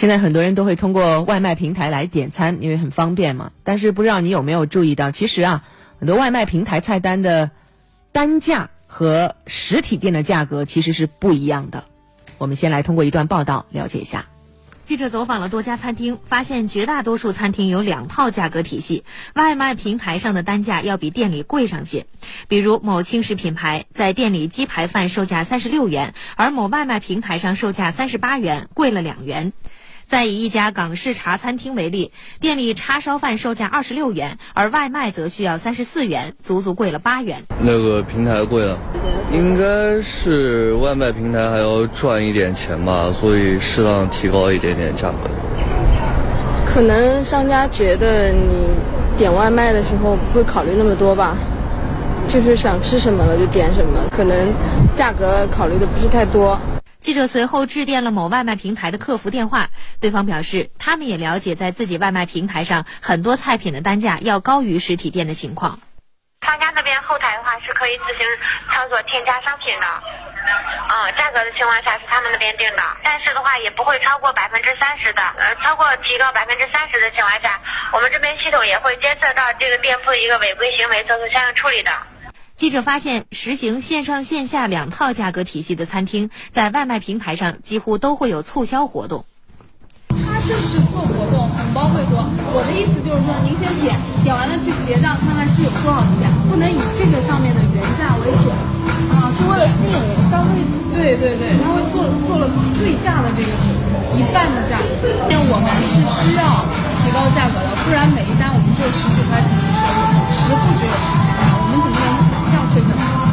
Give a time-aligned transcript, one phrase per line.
[0.00, 3.52] 现在很多人都会通过外卖平台来点餐，因为很方便嘛。
[3.64, 5.62] 但是不知道你有没有注意到，其实啊，
[5.98, 7.50] 很多外卖平台菜单的
[8.10, 11.84] 单价和实体店的价格其实是不一样的。
[12.38, 14.24] 我们先来通过一段报道了解一下。
[14.86, 19.04] 记者走访了多家餐厅，发现绝大多数餐厅有两套价格体系，
[19.34, 22.06] 外卖平台上的单价要比店里贵上些。
[22.48, 29.52] 比如某轻食品牌在店里鸡排饭售价三十六元，而某外卖平台上售价三十八元，贵了两元。
[30.10, 32.10] 再以一家港式茶餐厅为例，
[32.40, 37.44] 店里叉烧饭售价二十六元，而外卖则需要三十四元，足足贵了八元。
[37.60, 38.76] 那个平台贵了，
[39.32, 45.30] 应该是外卖平台还要赚一点钱吧，所以适当提高一点点价格。
[46.66, 48.66] 可能商家觉得你
[49.16, 51.36] 点外卖的时候不会考虑那么多吧，
[52.28, 54.52] 就是想吃什么了就点什么，可能
[54.96, 56.58] 价格考虑的不是太多。
[57.00, 65.80] 记者随后致电了某外卖平台的客服电话，对方表示，他们也了解在自己外卖平台上很多菜品的单价要高于实体店的情况。
[66.46, 68.26] 商家那边后台的话是可以自行
[68.70, 69.86] 操作添加商品的，
[70.88, 77.58] 嗯，价格的情况下是他们那边定的，但是的话也不会超过百分之三十的，呃，超过提高百分之三十的情况下，
[77.92, 81.90] 我们这边系统也会监测到这个店铺一个违规行为，做出相应处理的。
[82.60, 89.24] 记者发现，实行线上线下两套价格体系的餐厅，在外卖平台上几乎都会有促销活动。
[90.10, 92.20] 他就是做活动，红包会多。
[92.52, 98.52] 我的意思就是说，您先点，点完了去结账，看看是有多少钱，不能以这个上面的原价为准。
[99.08, 99.96] 啊，是为了吸引
[100.28, 100.60] 消费。
[100.92, 102.44] 对对对，他会做做了
[102.76, 103.48] 对价的这个
[104.12, 106.68] 一半的价格，因为我们是需要
[107.00, 109.64] 提高价格的，不然每一单我们只有十几块钱的
[110.36, 110.49] 收入，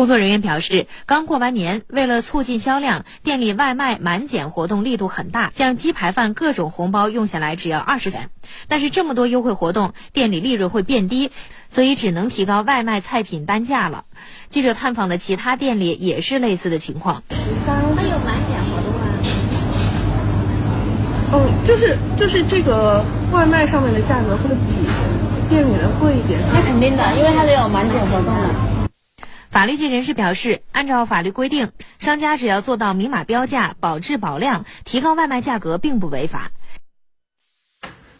[0.00, 8.30] 工作人员表示，刚过完年，为了促进销量，店里外卖满减活动力度很大，像鸡排饭各种红包用下来只要二十元。
[8.66, 11.30] 但是这么多优惠活动，店里利润会变低，
[11.68, 14.06] 所以只能提高外卖菜品单价了。
[14.48, 17.22] 记者探访的其他店里也是类似的情况。
[17.28, 19.04] 十三，它有满减活动啊？
[21.32, 24.88] 哦，就是就是这个外卖上面的价格会比
[25.50, 26.40] 店里的贵一点。
[26.50, 28.79] 那肯定的，因为它得有满减活动的。
[29.50, 36.52] 法律界人士表示，按照法律规定，商家只要做到明码标价、保质保量，提高外卖价格并不违法。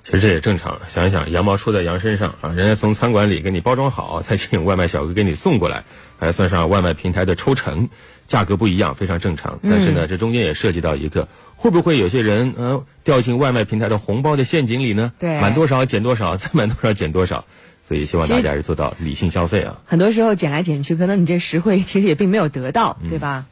[0.02, 5.84] 其实这也正常，想一想，羊毛出在羊身上啊，人家从餐馆里给你包装好，再请外卖小哥给你送过来，
[6.18, 7.88] 还算上外卖平台的抽成，
[8.26, 9.60] 价格不一样，非常正常。
[9.62, 15.12] 但是呢，这中间也涉及到一个，会不会有些人呃掉进外卖平台的红包的陷阱里呢？
[15.20, 17.44] 对，满多少减多少，再满多少减多少。
[17.90, 19.80] 所以希望大家是做到理性消费啊。
[19.84, 23.46] 很多时候捡来捡去，可能你这实惠其实也并没有得到，对吧？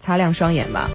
[0.00, 0.88] 擦亮双眼吧。